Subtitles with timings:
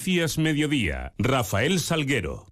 [0.00, 2.46] Noticias Mediodía, Rafael Salguero.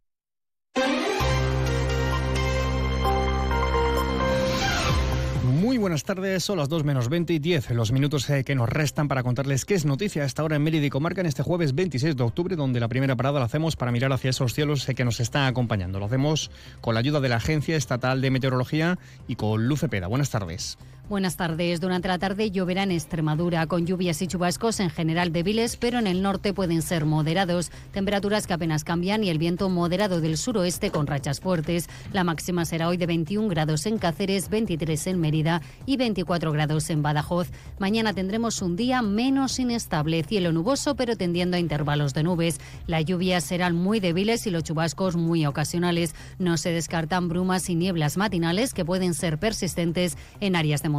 [5.45, 8.69] Muy buenas tardes, son las 2 menos 20 y 10, los minutos eh, que nos
[8.69, 11.43] restan para contarles qué es noticia a esta hora en Mérida y Comarca en este
[11.43, 14.87] jueves 26 de octubre, donde la primera parada la hacemos para mirar hacia esos cielos
[14.87, 15.99] eh, que nos están acompañando.
[15.99, 16.51] Lo hacemos
[16.83, 20.07] con la ayuda de la Agencia Estatal de Meteorología y con Luce Peda.
[20.07, 20.77] Buenas tardes.
[21.09, 21.81] Buenas tardes.
[21.81, 26.07] Durante la tarde lloverá en Extremadura, con lluvias y chubascos en general débiles, pero en
[26.07, 27.71] el norte pueden ser moderados.
[27.93, 31.89] Temperaturas que apenas cambian y el viento moderado del suroeste con rachas fuertes.
[32.13, 36.91] La máxima será hoy de 21 grados en Cáceres, 23 en Mérida y 24 grados
[36.91, 37.49] en Badajoz.
[37.79, 42.61] Mañana tendremos un día menos inestable, cielo nuboso pero tendiendo a intervalos de nubes.
[42.87, 46.15] Las lluvias serán muy débiles y los chubascos muy ocasionales.
[46.39, 50.98] No se descartan brumas y nieblas matinales que pueden ser persistentes en áreas de montaña,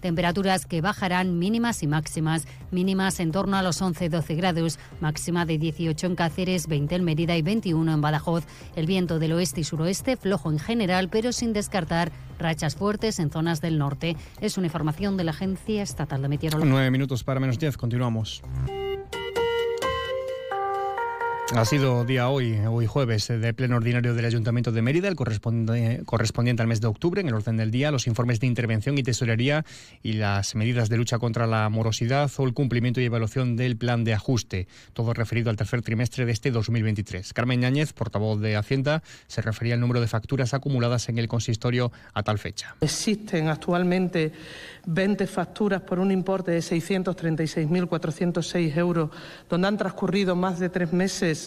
[0.00, 5.58] temperaturas que bajarán mínimas y máximas, mínimas en torno a los 11-12 grados, máxima de
[5.58, 8.44] 18 en Cáceres, 20 en Mérida y 21 en Badajoz.
[8.76, 13.30] El viento del oeste y suroeste flojo en general, pero sin descartar rachas fuertes en
[13.30, 14.16] zonas del norte.
[14.40, 16.70] Es una información de la Agencia Estatal de Meteorología.
[16.70, 18.42] Nueve minutos para menos diez, continuamos.
[21.54, 26.62] Ha sido día hoy, hoy jueves, de pleno ordinario del Ayuntamiento de Mérida, el correspondiente
[26.62, 29.66] al mes de octubre, en el orden del día, los informes de intervención y tesorería
[30.02, 34.02] y las medidas de lucha contra la morosidad o el cumplimiento y evaluación del plan
[34.02, 37.34] de ajuste, todo referido al tercer trimestre de este 2023.
[37.34, 41.92] Carmen Ñáñez, portavoz de Hacienda, se refería al número de facturas acumuladas en el consistorio
[42.14, 42.76] a tal fecha.
[42.80, 44.32] Existen actualmente
[44.86, 49.10] 20 facturas por un importe de 636.406 euros,
[49.50, 51.41] donde han transcurrido más de tres meses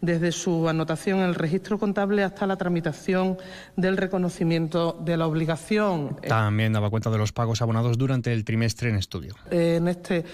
[0.00, 3.38] desde su anotación en el registro contable hasta la tramitación
[3.76, 6.16] del reconocimiento de la obligación.
[6.26, 9.34] También daba cuenta de los pagos abonados durante el trimestre en estudio.
[9.50, 10.24] En este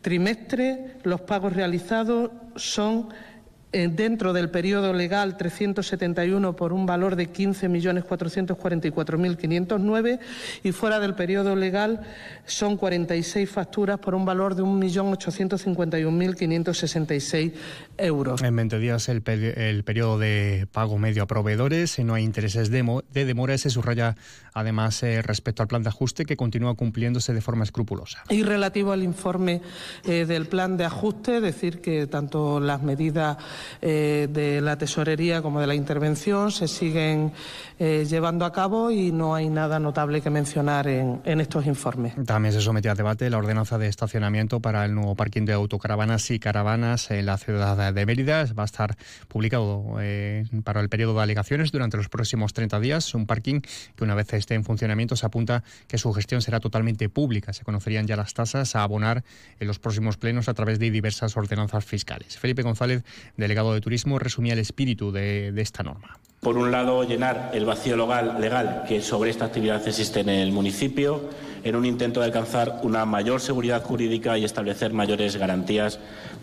[0.00, 3.35] trimestre los pagos realizados son eh,
[3.72, 10.18] dentro del periodo legal 371 por un valor de 15.444.509
[10.62, 12.02] y fuera del periodo legal
[12.46, 17.52] son 46 facturas por un valor de 1.851.566
[17.98, 18.40] euros.
[18.42, 23.02] En 20 días el, el, periodo de pago medio a proveedores, no hay intereses de,
[23.12, 24.16] de demora, se subraya
[24.54, 28.22] además eh, respecto al plan de ajuste que continúa cumpliéndose de forma escrupulosa.
[28.30, 29.60] Y relativo al informe
[30.04, 33.36] eh, del plan de ajuste, decir que tanto las medidas
[33.80, 37.32] eh, de la tesorería como de la intervención se siguen
[37.78, 42.14] eh, llevando a cabo y no hay nada notable que mencionar en, en, estos informes.
[42.24, 46.30] También se somete a debate la ordenanza de estacionamiento para el nuevo parking de autocaravanas
[46.30, 48.46] y caravanas en la ciudad de Mérida.
[48.58, 48.96] Va a estar
[49.28, 53.14] publicado eh, para el periodo de alegaciones durante los próximos 30 días.
[53.14, 57.08] Un parking que una vez esté en funcionamiento se apunta que su gestión será totalmente
[57.08, 57.52] pública.
[57.52, 59.24] Se conocerían ya las tasas a abonar
[59.60, 62.38] en los próximos plenos a través de diversas ordenanzas fiscales.
[62.38, 63.02] Felipe González,
[63.46, 67.96] delegado de Turismo, resumía el espíritu de, esta norma por un lado, llenar el vacío
[67.96, 71.28] legal que sobre esta actividad existe en el municipio,
[71.64, 75.98] en un intento de alcanzar una mayor seguridad jurídica y establecer mayores garantías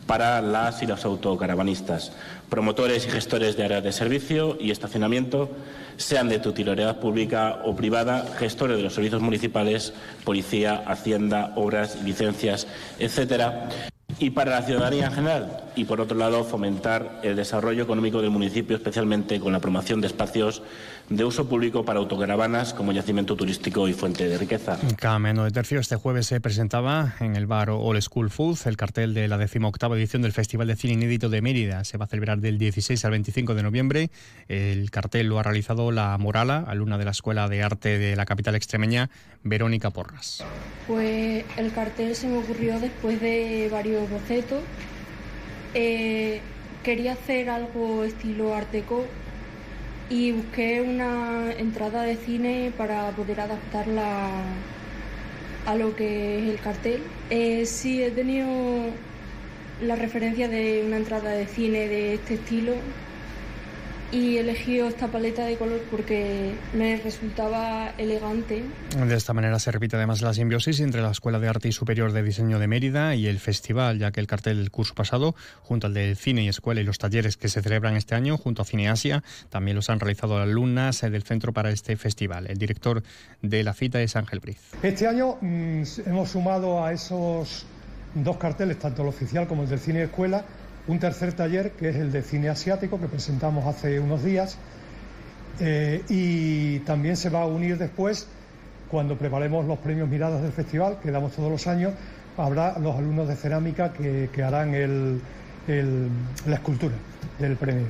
[0.06, 2.12] para las y los autocaravanistas,
[2.50, 5.50] promotores y gestores de áreas de servicio y estacionamiento,
[5.96, 9.94] sean de titularidad pública o privada, gestores de los servicios municipales,
[10.26, 12.68] policía, hacienda, obras, licencias,
[13.00, 13.70] etcétera
[14.20, 15.64] y para la ciudadanía en general.
[15.76, 20.08] Y por otro lado, fomentar el desarrollo económico del municipio, especialmente con la promoción de
[20.08, 20.62] espacios
[21.10, 24.78] de uso público para autocaravanas como yacimiento turístico y fuente de riqueza.
[24.98, 28.78] Cada menos de tercio, este jueves se presentaba en el bar All School Foods el
[28.78, 31.84] cartel de la decimoctava edición del Festival de Cine Inédito de Mérida.
[31.84, 34.12] Se va a celebrar del 16 al 25 de noviembre.
[34.48, 38.26] El cartel lo ha realizado la Morala, alumna de la Escuela de Arte de la
[38.26, 39.10] capital extremeña,
[39.44, 40.44] Verónica Porras.
[40.88, 44.62] Pues el cartel se me ocurrió después de varios bocetos.
[45.74, 46.40] Eh,
[46.84, 49.06] quería hacer algo estilo arteco
[50.10, 54.30] y busqué una entrada de cine para poder adaptarla
[55.66, 57.02] a lo que es el cartel.
[57.30, 58.48] Eh, sí, he tenido
[59.82, 62.74] la referencia de una entrada de cine de este estilo
[64.14, 68.64] y he elegido esta paleta de color porque me resultaba elegante.
[69.08, 72.12] De esta manera se repite además la simbiosis entre la Escuela de Arte y Superior
[72.12, 75.34] de Diseño de Mérida y el festival, ya que el cartel del curso pasado,
[75.64, 78.62] junto al de Cine y Escuela y los talleres que se celebran este año, junto
[78.62, 82.46] a Cine Asia, también los han realizado alumnas del centro para este festival.
[82.48, 83.02] El director
[83.42, 84.60] de la cita es Ángel Briz.
[84.84, 87.66] Este año mmm, hemos sumado a esos
[88.14, 90.46] dos carteles, tanto el oficial como el del Cine y Escuela,
[90.88, 94.58] un tercer taller que es el de cine asiático que presentamos hace unos días
[95.60, 98.28] eh, y también se va a unir después
[98.90, 101.94] cuando preparemos los premios Miradas del festival que damos todos los años
[102.38, 105.22] habrá los alumnos de cerámica que, que harán el,
[105.68, 106.96] la escultura
[107.40, 107.86] del premio.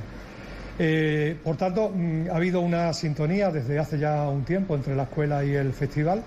[0.78, 5.04] Eh, por tanto, mm, ha habido una sintonía desde hace ya un tiempo entre la
[5.04, 6.22] escuela y el festival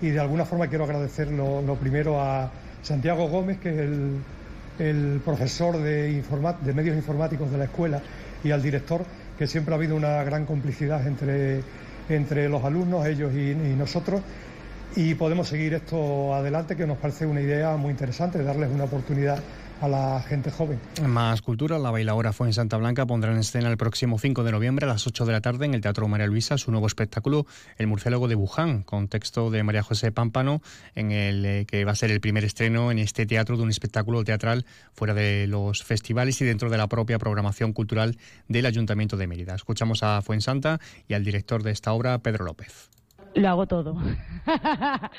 [0.00, 2.50] y de alguna forma quiero agradecer lo, primero a
[2.82, 4.18] Santiago Gómez, que es el,
[5.24, 6.22] profesor de,
[6.62, 8.00] de medios informáticos de la escuela,
[8.44, 9.04] y al director,
[9.38, 11.62] que siempre ha habido una gran complicidad entre,
[12.08, 14.20] entre los alumnos, ellos y nosotros.
[14.94, 19.38] Y podemos seguir esto adelante, que nos parece una idea muy interesante, darles una oportunidad
[19.80, 20.80] a la gente joven.
[21.06, 24.52] Más cultura, la bailadora fue en Santa Blanca, pondrá en escena el próximo 5 de
[24.52, 27.46] noviembre a las 8 de la tarde en el Teatro María Luisa su nuevo espectáculo,
[27.78, 30.62] El murciélago de Wuhan, con texto de María José Pámpano,
[30.94, 33.70] en el eh, que va a ser el primer estreno en este teatro de un
[33.70, 34.64] espectáculo teatral
[34.94, 38.18] fuera de los festivales y dentro de la propia programación cultural
[38.48, 39.54] del Ayuntamiento de Mérida.
[39.54, 42.90] Escuchamos a Fuensanta y al director de esta obra, Pedro López
[43.36, 43.96] lo hago todo.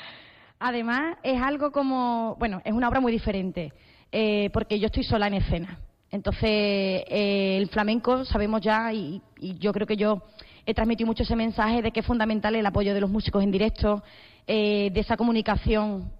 [0.58, 3.72] Además, es algo como, bueno, es una obra muy diferente,
[4.12, 5.78] eh, porque yo estoy sola en escena.
[6.10, 9.22] Entonces, eh, el flamenco sabemos ya, y,
[9.58, 10.22] yo creo que yo
[10.64, 13.50] he transmitido mucho ese mensaje de que es fundamental el apoyo de los músicos en
[13.50, 14.02] directo,
[14.46, 16.10] eh, de esa comunicación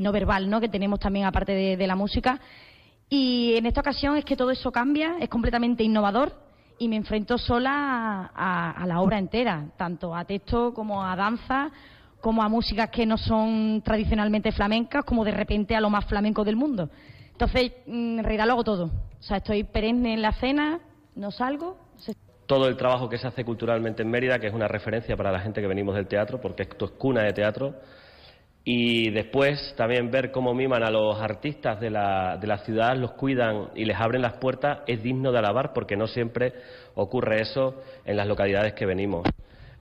[0.00, 0.60] no verbal ¿no?
[0.60, 2.40] que tenemos también aparte de la música.
[3.10, 6.48] Y en esta ocasión es que todo eso cambia, es completamente innovador
[6.78, 11.70] y me enfrento sola a, la obra entera, tanto a texto como a danza,
[12.20, 16.44] como a músicas que no son tradicionalmente flamencas, como de repente a lo más flamenco
[16.44, 16.90] del mundo.
[17.32, 18.84] Entonces, mm, en realidad lo hago todo.
[18.86, 20.80] O sea, estoy perenne en la cena,
[21.14, 21.76] no salgo.
[22.46, 25.40] Todo el trabajo que se hace culturalmente en Mérida, que es una referencia para la
[25.40, 27.74] gente que venimos del teatro, porque esto es cuna de teatro,
[28.64, 33.12] y después también ver cómo miman a los artistas de la, de la, ciudad, los
[33.12, 36.52] cuidan y les abren las puertas, es digno de alabar porque no siempre
[36.94, 39.26] ocurre eso en las localidades que venimos.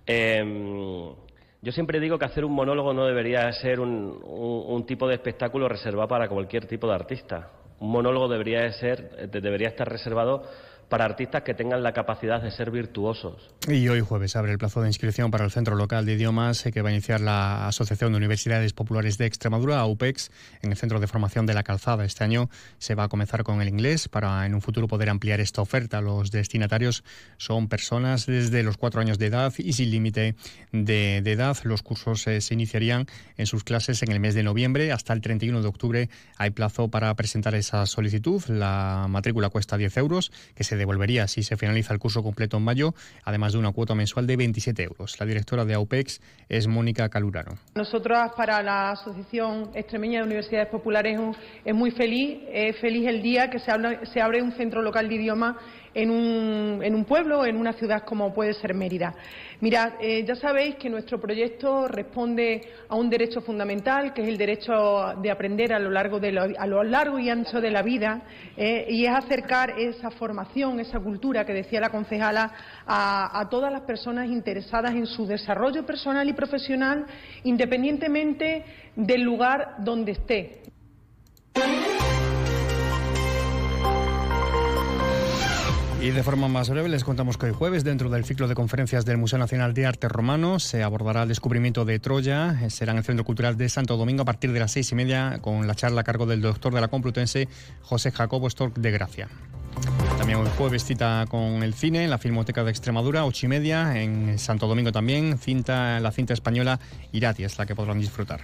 [0.06, 1.14] Em,
[1.62, 5.68] yo siempre digo que hacer un monólogo no debería ser un, un, tipo de espectáculo
[5.68, 7.50] reservado para cualquier tipo de artista.
[7.80, 10.44] Un monólogo debería, ser, debería estar reservado
[10.90, 13.52] para artistas que tengan la capacidad de ser virtuosos.
[13.68, 16.72] Y hoy jueves abre el plazo de inscripción para el Centro Local de Idiomas eh,
[16.72, 20.32] que va a iniciar la Asociación de Universidades Populares de Extremadura, AUPEX,
[20.62, 22.06] en el Centro de Formación de la Calzada.
[22.06, 25.42] Este año se va a comenzar con el inglés para en un futuro poder ampliar
[25.42, 26.00] esta oferta.
[26.00, 27.04] Los destinatarios
[27.38, 30.36] son personas desde los cuatro años de edad y sin límite
[30.72, 31.58] de, edad.
[31.64, 33.06] Los cursos eh, se iniciarían
[33.36, 34.94] en sus clases en el mes de noviembre.
[34.94, 38.42] Hasta el 31 de octubre hay plazo para presentar esa solicitud.
[38.48, 42.64] La matrícula cuesta 10 euros, que se devolvería si se finaliza el curso completo en
[42.64, 42.94] mayo,
[43.24, 45.20] además de una cuota mensual de 27 euros.
[45.20, 47.58] La directora de AUPEX es Mónica Calurano.
[47.76, 51.20] Nosotros, para la Asociación Extremeña de Universidades Populares,
[51.64, 53.72] es muy feliz, es feliz el día que se,
[54.22, 55.58] abre un centro local de idioma
[55.94, 59.16] en un, en un pueblo, en una ciudad como puede ser Mérida.
[59.60, 64.38] Mirad, eh, ya sabéis que nuestro proyecto responde a un derecho fundamental, que es el
[64.38, 68.22] derecho de aprender a lo largo, de a lo largo y ancho de la vida,
[68.56, 72.52] eh, y es acercar esa formación, esa cultura que decía la concejala,
[72.86, 77.06] a, todas las personas interesadas en su desarrollo personal y profesional,
[77.44, 78.66] independientemente
[78.96, 80.64] del lugar donde esté.
[86.00, 89.04] Y de forma más breve les contamos que hoy jueves, dentro del ciclo de conferencias
[89.04, 92.70] del Museo Nacional de Arte Romano, se abordará el descubrimiento de Troya.
[92.70, 95.40] Será en el Centro Cultural de Santo Domingo a partir de las seis y media
[95.42, 97.48] con la charla a cargo del doctor de la Complutense,
[97.82, 99.28] José Jacobo Stork de Gracia.
[100.28, 103.98] También hoy jueves cita con el cine en la Filmoteca de Extremadura, ocho y media,
[103.98, 106.82] en Santo Domingo también, cinta, la cinta española
[107.14, 108.42] Irati es la que podrán disfrutar.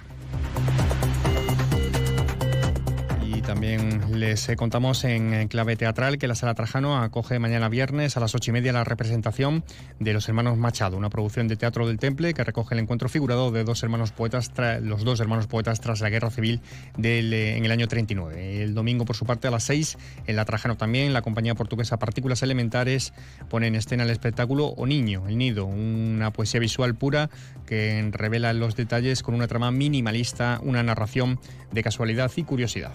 [3.54, 8.20] También les eh, contamos en clave teatral que la Sala Trajano acoge mañana viernes a
[8.20, 9.62] las ocho y media la representación
[10.00, 13.52] de Los Hermanos Machado, una producción de teatro del Temple que recoge el encuentro figurado
[13.52, 14.50] de dos hermanos poetas,
[14.82, 16.62] los dos hermanos poetas tras la Guerra Civil
[16.98, 18.64] del, eh, en el año 39.
[18.64, 21.96] El domingo, por su parte, a las seis, en la Trajano también, la compañía portuguesa
[21.96, 23.12] Partículas Elementares
[23.48, 27.30] pone en escena el espectáculo O Niño, El Nido, una poesía visual pura
[27.66, 31.38] que revela los detalles con una trama minimalista, una narración
[31.70, 32.94] de casualidad y curiosidad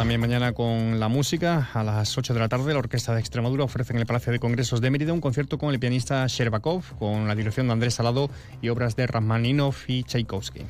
[0.00, 1.68] también mañana con la música.
[1.74, 4.38] A las 8 de la tarde, la Orquesta de Extremadura ofrece en el Palacio de
[4.38, 8.30] Congresos de Mérida un concierto con el pianista Sherbakov, con la dirección de Andrés Salado
[8.62, 10.62] y obras de Rachmaninov y Tchaikovsky.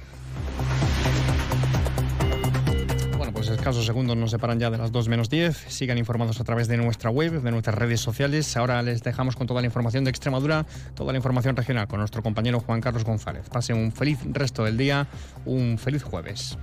[3.18, 5.56] Bueno, pues escasos segundos nos separan ya de las 2 menos 10.
[5.68, 8.56] Sigan informados a través de nuestra web, de nuestras redes sociales.
[8.56, 12.20] Ahora les dejamos con toda la información de Extremadura, toda la información regional con nuestro
[12.24, 13.48] compañero Juan Carlos González.
[13.48, 15.06] Pasen un feliz resto del día,
[15.44, 16.58] un feliz jueves.